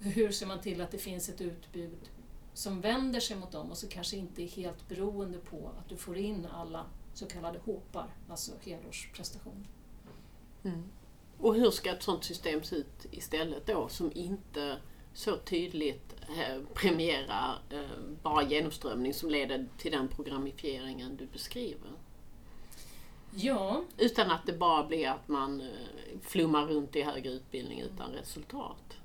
[0.00, 2.10] Hur ser man till att det finns ett utbud
[2.54, 5.96] som vänder sig mot dem och så kanske inte är helt beroende på att du
[5.96, 9.68] får in alla så kallade hoppar, alltså helårsprestationer.
[10.64, 10.82] Mm.
[11.38, 14.76] Och hur ska ett sådant system se ut istället då som inte
[15.14, 17.80] så tydligt eh, premierar eh,
[18.22, 21.90] bara genomströmning som leder till den programifieringen du beskriver?
[23.30, 23.84] Ja.
[23.98, 25.66] Utan att det bara blir att man eh,
[26.22, 28.96] flummar runt i högre utbildning utan resultat.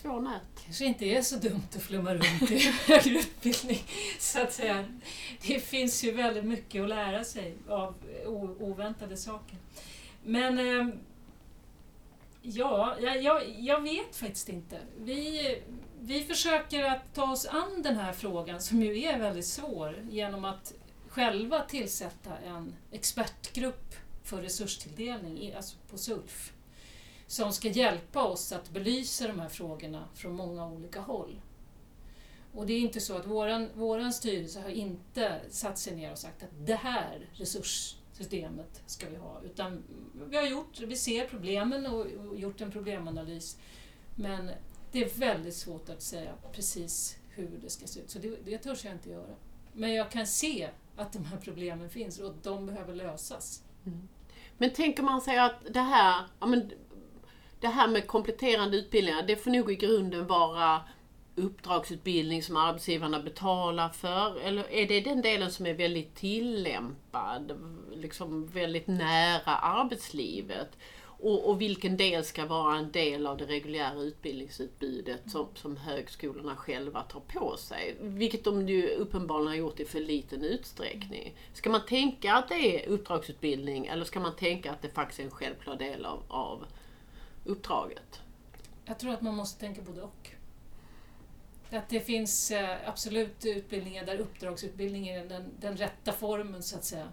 [0.00, 0.42] Svår nät.
[0.64, 3.82] kanske inte är så dumt att flumma runt i högre utbildning.
[4.18, 4.84] Så att säga.
[5.46, 7.94] Det finns ju väldigt mycket att lära sig av
[8.60, 9.56] oväntade saker.
[10.24, 10.92] Men ehm,
[12.42, 14.80] ja, jag, jag vet faktiskt inte.
[14.98, 15.58] Vi,
[16.00, 20.44] vi försöker att ta oss an den här frågan som ju är väldigt svår genom
[20.44, 20.72] att
[21.08, 26.52] själva tillsätta en expertgrupp för resurstilldelning, alltså på SULF,
[27.30, 31.40] som ska hjälpa oss att belysa de här frågorna från många olika håll.
[32.54, 36.18] Och det är inte så att våran, våran styrelse har inte satt sig ner och
[36.18, 39.82] sagt att det här resurssystemet ska vi ha, utan
[40.30, 43.58] vi har gjort, vi ser problemen och, och gjort en problemanalys.
[44.14, 44.50] Men
[44.92, 48.58] det är väldigt svårt att säga precis hur det ska se ut, så det, det
[48.58, 49.34] törs jag inte göra.
[49.72, 53.62] Men jag kan se att de här problemen finns och att de behöver lösas.
[53.86, 54.08] Mm.
[54.58, 56.70] Men tänker man sig att det här, ja men,
[57.60, 60.80] det här med kompletterande utbildningar, det får nog i grunden vara
[61.34, 64.40] uppdragsutbildning som arbetsgivarna betalar för?
[64.40, 67.52] Eller är det den delen som är väldigt tillämpad,
[67.92, 70.68] liksom väldigt nära arbetslivet?
[71.22, 76.56] Och, och, vilken del ska vara en del av det reguljära utbildningsutbudet som, som högskolorna
[76.56, 77.96] själva tar på sig?
[78.00, 81.34] Vilket de ju uppenbarligen har gjort i för liten utsträckning.
[81.54, 85.24] Ska man tänka att det är uppdragsutbildning eller ska man tänka att det faktiskt är
[85.24, 86.64] en självklar del av, av
[87.44, 88.20] uppdraget?
[88.84, 90.30] Jag tror att man måste tänka både och.
[91.70, 96.84] Att det finns eh, absolut utbildningar där uppdragsutbildning är den, den rätta formen så att
[96.84, 97.08] säga.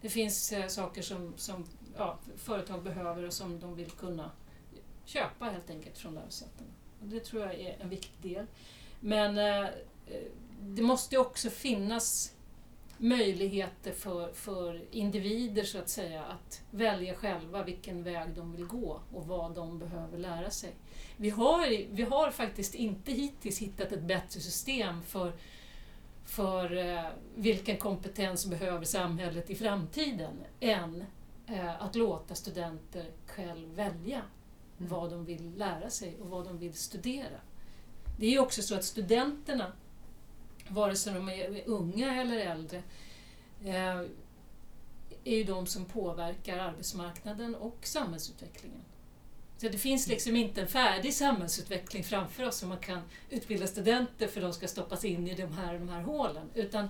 [0.00, 1.64] Det finns eh, saker som, som
[1.96, 4.30] ja, företag behöver och som de vill kunna
[5.04, 6.70] köpa helt enkelt från lärosätena.
[7.00, 8.46] Och det tror jag är en viktig del.
[9.00, 9.70] Men eh, eh
[10.60, 12.34] det måste också finnas
[12.98, 19.00] möjligheter för, för individer så att säga att välja själva vilken väg de vill gå
[19.12, 20.72] och vad de behöver lära sig.
[21.16, 25.32] Vi har, vi har faktiskt inte hittills hittat ett bättre system för,
[26.24, 27.04] för eh,
[27.34, 31.04] vilken kompetens behöver samhället i framtiden än
[31.46, 34.22] eh, att låta studenter själv välja
[34.76, 37.40] vad de vill lära sig och vad de vill studera.
[38.18, 39.72] Det är också så att studenterna
[40.68, 42.82] vare sig de är unga eller äldre,
[43.64, 44.00] eh,
[45.24, 48.84] är ju de som påverkar arbetsmarknaden och samhällsutvecklingen.
[49.56, 53.00] Så det finns liksom inte en färdig samhällsutveckling framför oss som man kan
[53.30, 56.50] utbilda studenter för de ska stoppas in i de här, de här hålen.
[56.54, 56.88] Utan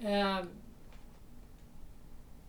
[0.00, 0.44] eh,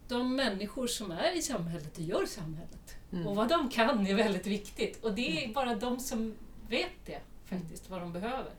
[0.07, 2.95] de människor som är i samhället, det gör samhället.
[3.11, 3.27] Mm.
[3.27, 5.03] Och vad de kan är väldigt viktigt.
[5.03, 5.53] Och det är mm.
[5.53, 6.35] bara de som
[6.69, 8.51] vet det, faktiskt, vad de behöver.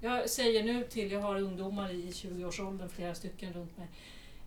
[0.00, 3.88] Jag säger nu till, jag har ungdomar i 20-årsåldern, flera stycken runt mig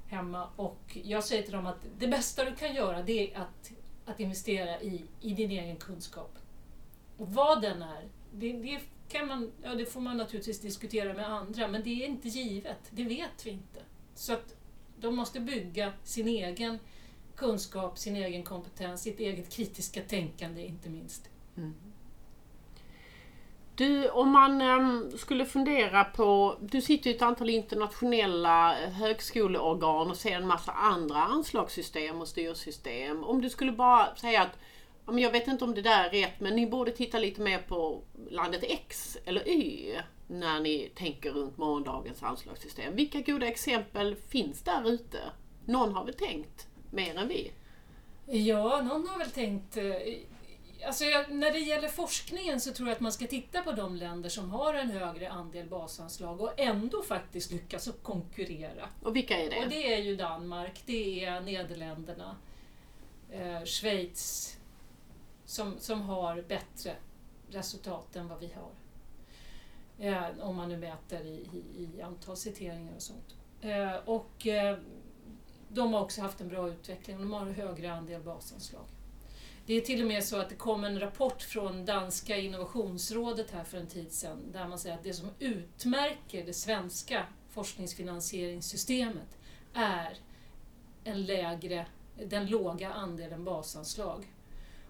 [0.07, 3.71] hemma, och jag säger till dem att det bästa du kan göra det är att,
[4.05, 6.37] att investera i, i din egen kunskap.
[7.17, 11.29] Och vad den är, det, det, kan man, ja, det får man naturligtvis diskutera med
[11.29, 13.79] andra, men det är inte givet, det vet vi inte.
[14.15, 14.55] Så att
[14.99, 16.79] de måste bygga sin egen
[17.35, 21.29] kunskap, sin egen kompetens, sitt eget kritiska tänkande inte minst.
[21.57, 21.73] Mm.
[23.82, 30.10] Du, om man ehm, skulle fundera på, du sitter i ett antal internationella eh, högskoleorgan
[30.10, 33.24] och ser en massa andra anslagssystem och styrsystem.
[33.24, 34.58] Om du skulle bara säga att,
[35.20, 38.02] jag vet inte om det där är rätt, men ni borde titta lite mer på
[38.30, 39.94] landet X eller Y
[40.28, 42.96] när ni tänker runt morgondagens anslagssystem.
[42.96, 45.20] Vilka goda exempel finns där ute?
[45.65, 47.52] Någon har väl tänkt mer än vi?
[48.26, 49.84] Ja, någon har väl tänkt eh,
[50.86, 54.30] Alltså när det gäller forskningen så tror jag att man ska titta på de länder
[54.30, 58.89] som har en högre andel basanslag och ändå faktiskt lyckas konkurrera.
[59.02, 59.58] Och vilka är det?
[59.58, 62.36] Och det är ju Danmark, det är Nederländerna,
[63.32, 64.58] eh, Schweiz
[65.46, 66.96] som, som har bättre
[67.50, 68.72] resultat än vad vi har.
[70.00, 73.36] Eh, om man nu mäter i, i, i antal citeringar och sånt.
[73.62, 74.78] Eh, och eh,
[75.70, 78.86] de har också haft en bra utveckling, de har en högre andel basanslag.
[79.71, 83.63] Det är till och med så att det kom en rapport från danska innovationsrådet här
[83.63, 89.38] för en tid sedan där man säger att det som utmärker det svenska forskningsfinansieringssystemet
[89.73, 90.17] är
[91.03, 91.86] en lägre,
[92.25, 94.34] den låga andelen basanslag.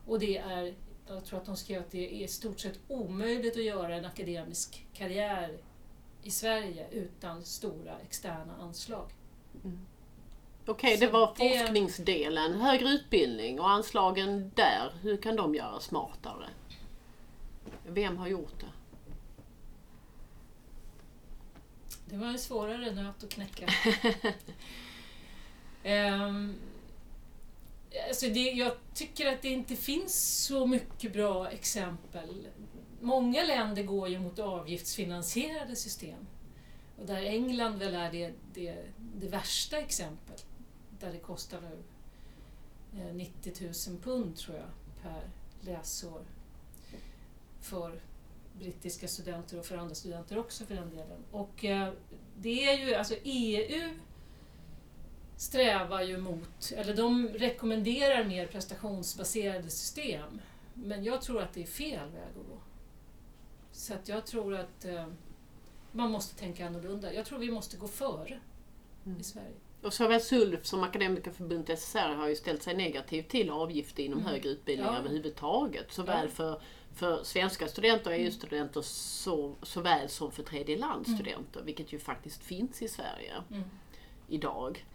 [0.05, 0.73] Och det är,
[1.07, 4.05] jag tror att de skrev att det är i stort sett omöjligt att göra en
[4.05, 5.57] akademisk karriär
[6.23, 9.11] i Sverige utan stora externa anslag.
[10.71, 11.59] Okej, okay, det var det...
[11.59, 12.61] forskningsdelen.
[12.61, 16.49] Högre utbildning och anslagen där, hur kan de göra smartare?
[17.87, 18.71] Vem har gjort det?
[22.05, 23.67] Det var en svårare nöt att knäcka.
[25.85, 26.55] um,
[28.09, 32.47] alltså det, jag tycker att det inte finns så mycket bra exempel.
[33.01, 36.27] Många länder går ju mot avgiftsfinansierade system.
[36.99, 40.45] Och där England väl är det, det, det värsta exemplet
[41.01, 41.77] där det kostar nu
[43.13, 43.53] 90
[43.89, 44.67] 000 pund tror jag
[45.01, 45.29] per
[45.61, 46.21] läsår
[47.61, 48.01] för
[48.59, 51.23] brittiska studenter och för andra studenter också för den delen.
[51.31, 51.93] Och eh,
[52.37, 53.93] det är ju, alltså EU
[55.37, 60.41] strävar ju mot, eller de rekommenderar mer prestationsbaserade system.
[60.73, 62.57] Men jag tror att det är fel väg att gå.
[63.71, 65.07] Så att jag tror att eh,
[65.91, 67.13] man måste tänka annorlunda.
[67.13, 68.39] Jag tror vi måste gå före
[69.05, 69.19] mm.
[69.19, 69.55] i Sverige.
[69.81, 74.31] Och såväl SULF som Akademikerförbundet SSR har ju ställt sig negativt till avgifter inom mm.
[74.31, 74.97] högre utbildning ja.
[74.97, 75.91] överhuvudtaget.
[75.91, 76.35] Såväl ja.
[76.35, 76.61] för,
[76.95, 78.25] för svenska studenter och mm.
[78.25, 81.65] EU-studenter så, såväl som för tredjelandsstudenter, mm.
[81.65, 83.63] vilket ju faktiskt finns i Sverige mm.
[84.27, 84.85] idag.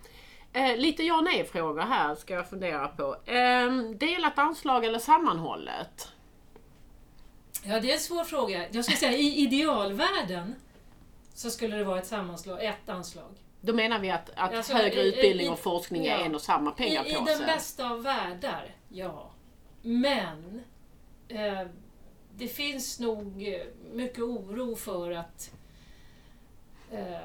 [0.53, 3.16] Eh, lite ja nej-frågor här ska jag fundera på.
[3.31, 6.08] Eh, delat anslag eller sammanhållet?
[7.65, 8.67] Ja, det är en svår fråga.
[8.71, 10.54] Jag skulle säga i idealvärlden
[11.35, 13.35] så skulle det vara ett sammanslag, ett anslag.
[13.67, 16.35] Då menar vi att, att alltså, högre i, utbildning i, och forskning ja, är en
[16.35, 17.10] och samma pengapåse?
[17.10, 19.31] I, I den bästa av världar, ja.
[19.83, 20.62] Men
[21.29, 21.67] eh,
[22.35, 23.62] det finns nog eh,
[23.92, 25.50] mycket oro för att
[26.92, 27.19] eh,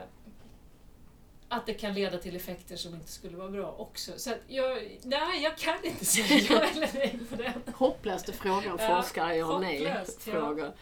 [1.49, 4.11] att det kan leda till effekter som inte skulle vara bra också.
[4.17, 7.73] Så jag, nej, jag kan inte säga ja eller nej på den.
[7.75, 10.65] Hopplöste frågan, forskare, ja och nej-frågor.
[10.65, 10.73] Ja.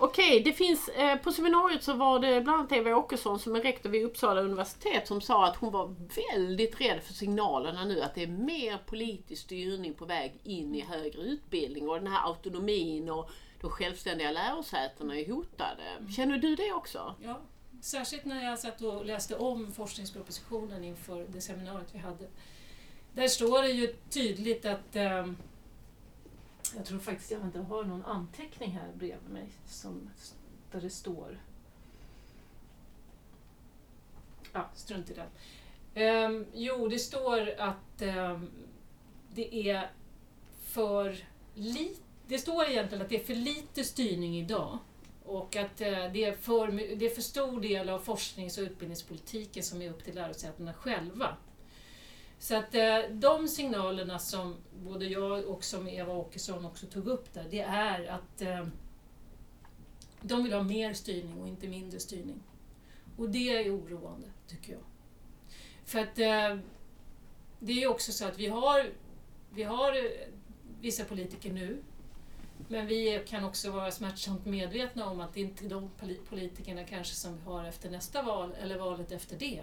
[0.00, 3.60] Okej, det finns, eh, på seminariet så var det bland annat Eva Åkesson som är
[3.60, 5.94] rektor vid Uppsala universitet som sa att hon var
[6.34, 10.80] väldigt rädd för signalerna nu att det är mer politisk styrning på väg in i
[10.80, 13.30] högre utbildning och den här autonomin och
[13.60, 15.82] de självständiga lärosätena är hotade.
[16.16, 17.14] Känner du det också?
[17.22, 17.40] Ja,
[17.80, 22.28] särskilt när jag satt och läste om forskningspropositionen inför det seminariet vi hade.
[23.12, 25.26] Där står det ju tydligt att eh,
[26.76, 30.10] jag tror faktiskt jag inte har någon anteckning här bredvid mig som,
[30.72, 31.38] där det står.
[34.52, 35.22] Ja, strunt i det.
[35.22, 38.50] Um, ehm, jo, det står att um,
[39.34, 39.90] det är
[40.62, 41.16] för
[41.54, 44.78] lite det står egentligen att det är för lite styrning idag
[45.24, 49.62] och att uh, det är, för, det är för stor del av forsknings och utbildningspolitiken
[49.62, 51.36] som är upp till lärosätena själva.
[52.38, 57.34] Så att eh, de signalerna som både jag och som Eva Åkesson också tog upp
[57.34, 58.66] där, det är att eh,
[60.20, 62.42] de vill ha mer styrning och inte mindre styrning.
[63.16, 64.82] Och det är oroande, tycker jag.
[65.84, 66.64] För att eh,
[67.58, 68.90] det är ju också så att vi har,
[69.50, 70.10] vi har
[70.80, 71.82] vissa politiker nu
[72.68, 75.90] men vi kan också vara smärtsamt medvetna om att det inte är de
[76.28, 79.62] politikerna kanske som vi har efter nästa val eller valet efter det.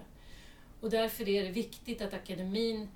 [0.85, 2.89] Och därför är det viktigt att akademin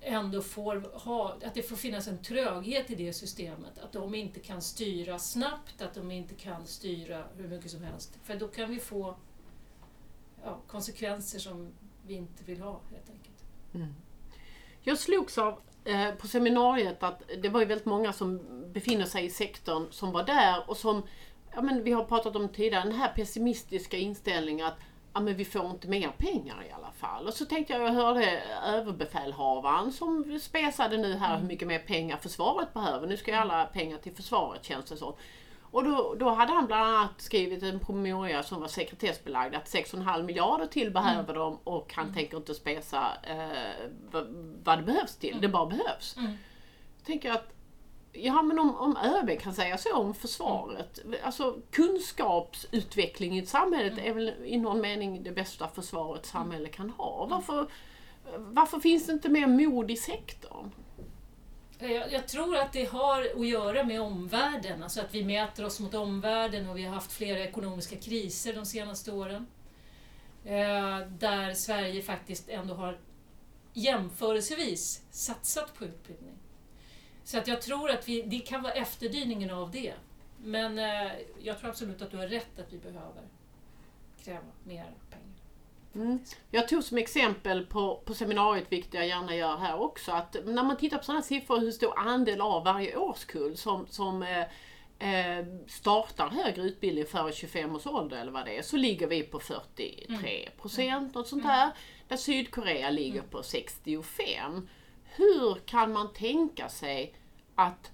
[0.00, 3.78] ändå får ha, att det får finnas en tröghet i det systemet.
[3.78, 8.18] Att de inte kan styra snabbt, att de inte kan styra hur mycket som helst.
[8.22, 9.16] För då kan vi få
[10.44, 11.72] ja, konsekvenser som
[12.06, 13.44] vi inte vill ha helt enkelt.
[13.74, 13.94] Mm.
[14.82, 18.40] Jag slogs av Eh, på seminariet att det var ju väldigt många som
[18.72, 21.02] befinner sig i sektorn som var där och som,
[21.54, 24.78] ja men vi har pratat om tidigare, den här pessimistiska inställningen att
[25.16, 27.26] ja men vi får inte mer pengar i alla fall.
[27.26, 32.16] Och så tänkte jag, jag hörde överbefälhavaren som spesade nu här hur mycket mer pengar
[32.16, 33.06] försvaret behöver.
[33.06, 35.14] Nu ska ju alla pengar till försvaret känns det som.
[35.60, 40.22] Och då, då hade han bland annat skrivit en promemoria som var sekretessbelagd att 6,5
[40.22, 41.36] miljarder till behöver mm.
[41.36, 42.14] de och han mm.
[42.14, 43.90] tänker inte spesa eh,
[44.64, 45.30] vad, det behövs till.
[45.30, 45.42] Mm.
[45.42, 46.16] Det bara behövs.
[46.16, 46.30] Mm.
[46.96, 47.55] Jag tänker att
[48.18, 51.04] Ja men om, om ÖB kan säga så om försvaret.
[51.04, 51.20] Mm.
[51.24, 54.04] Alltså kunskapsutveckling i ett samhälle mm.
[54.04, 57.26] är väl i någon mening det bästa försvaret ett samhälle kan ha.
[57.30, 57.66] Varför,
[58.36, 60.70] varför finns det inte mer mod i sektorn?
[61.78, 65.64] Eh, jag, jag, tror att det har att göra med omvärlden, alltså att vi mäter
[65.64, 69.46] oss mot omvärlden och vi har haft flera ekonomiska kriser de senaste åren.
[70.44, 72.98] Eh, där Sverige faktiskt ändå har
[73.72, 76.34] jämförelsevis satsat på utbildning.
[77.26, 79.94] Så att jag tror att vi, det kan vara efterdyningen av det.
[80.38, 81.12] Men eh,
[81.42, 83.22] jag tror absolut att du har rätt att vi behöver
[84.24, 85.36] kräva mer pengar.
[85.94, 86.18] Mm.
[86.50, 90.64] Jag tog som exempel på, på seminariet, vilket jag gärna gör här också, att när
[90.64, 94.40] man tittar på sådana siffror, hur stor andel av varje årskull som, som eh,
[94.98, 99.22] eh, startar högre utbildning före 25 års ålder eller vad det är, så ligger vi
[99.22, 100.50] på 43 mm.
[100.60, 101.10] procent, mm.
[101.14, 101.70] något sånt där.
[102.08, 103.30] Där Sydkorea ligger mm.
[103.30, 104.68] på 65.
[105.16, 107.14] Hur kan man tänka sig
[107.54, 107.90] att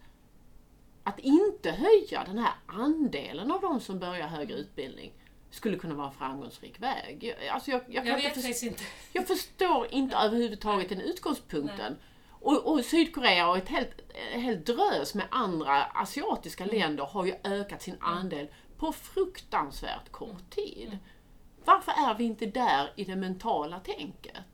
[1.04, 5.12] att inte höja den här andelen av de som börjar högre utbildning
[5.50, 7.36] skulle kunna vara en framgångsrik väg.
[7.50, 8.82] Alltså jag, jag, jag vet faktiskt inte.
[9.12, 11.96] Jag förstår inte överhuvudtaget den utgångspunkten.
[12.30, 16.78] Och, och, Sydkorea och ett helt, helt drös med andra asiatiska mm.
[16.78, 18.06] länder har ju ökat sin mm.
[18.06, 20.50] andel på fruktansvärt kort mm.
[20.50, 20.86] tid.
[20.86, 20.98] Mm.
[21.64, 24.51] Varför är vi inte där i det mentala tänket?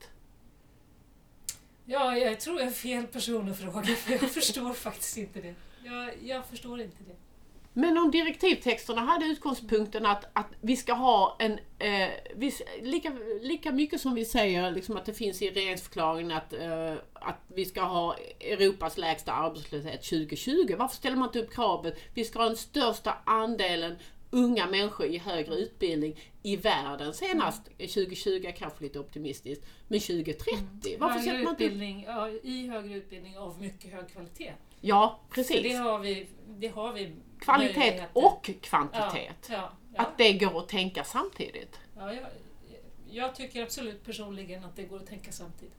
[1.91, 5.55] Ja, jag tror jag är fel person att fråga, för jag förstår faktiskt inte det.
[5.85, 7.15] Jag, jag förstår inte det.
[7.73, 13.11] Men om direktivtexterna hade utgångspunkten att, att vi ska ha en, eh, vi, lika,
[13.41, 17.65] lika mycket som vi säger liksom att det finns i regeringsförklaringen att, eh, att vi
[17.65, 20.75] ska ha Europas lägsta arbetslöshet 2020.
[20.77, 23.95] Varför ställer man inte upp kravet vi ska ha den största andelen
[24.31, 27.87] unga människor i högre utbildning i världen senast mm.
[27.87, 30.53] 2020, kanske lite optimistiskt, men 2030.
[30.85, 30.99] Mm.
[30.99, 34.53] Varför högre man utbildning, ja, I högre utbildning av mycket hög kvalitet.
[34.81, 35.63] Ja, precis.
[35.63, 39.47] det har vi, det har vi Kvalitet och kvantitet.
[39.49, 40.01] Ja, ja, ja.
[40.01, 41.79] Att det går att tänka samtidigt.
[41.97, 42.25] Ja, jag,
[43.09, 45.73] jag, tycker absolut personligen att det går att tänka samtidigt.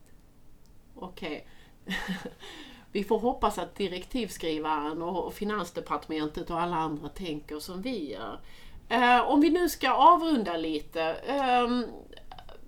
[0.94, 1.46] Okej.
[1.86, 1.96] Okay.
[2.92, 8.40] vi får hoppas att direktivskrivaren och Finansdepartementet och alla andra tänker som vi gör.
[8.88, 11.02] Eh, om vi nu ska avrunda lite.
[11.02, 11.84] Ehm,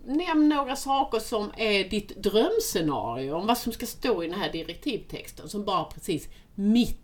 [0.05, 4.53] nämn några saker som är ditt drömscenario om vad som ska stå i den här
[4.53, 6.99] direktivtexten som bara precis mitt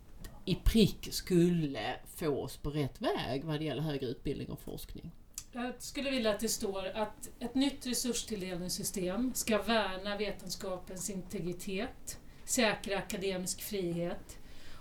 [0.45, 5.11] i prick skulle få oss på rätt väg vad det gäller högre utbildning och forskning.
[5.51, 12.19] Jag skulle vilja att det står att ett nytt resurstilldelningssystem ska värna vetenskapens integritet,
[12.49, 14.37] säkra akademisk frihet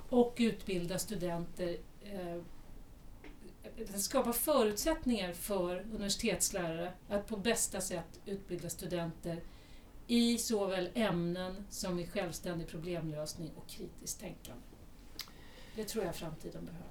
[0.08, 2.42] och utbilda studenter eh,
[3.96, 9.40] skapa förutsättningar för universitetslärare att på bästa sätt utbilda studenter
[10.06, 14.62] i såväl ämnen som i självständig problemlösning och kritiskt tänkande.
[15.74, 16.88] Det tror jag framtiden behöver.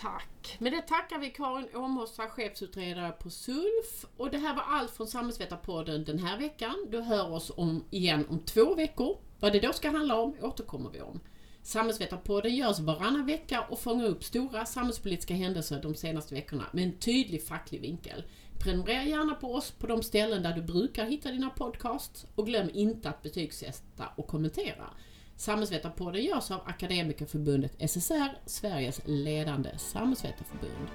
[0.00, 0.56] Tack!
[0.58, 4.06] Med det tackar vi Karin Åmossa, chefsutredare på SULF.
[4.16, 6.86] Och det här var allt från Samhällsvetarpodden den här veckan.
[6.90, 9.18] Du hör oss om, igen om två veckor.
[9.40, 11.20] Vad det då ska handla om återkommer vi om.
[11.62, 16.98] Samhällsvetarpodden görs varannan vecka och fångar upp stora samhällspolitiska händelser de senaste veckorna med en
[16.98, 18.24] tydlig facklig vinkel.
[18.58, 22.70] Prenumerera gärna på oss på de ställen där du brukar hitta dina podcasts och glöm
[22.74, 24.90] inte att betygsätta och kommentera.
[25.36, 30.88] Samhällsvetarpodden görs av Akademikerförbundet SSR, Sveriges ledande samhällsvetarförbund.